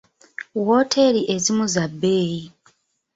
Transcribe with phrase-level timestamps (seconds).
[0.65, 2.41] Wooteeri ezimu za bbeeyi.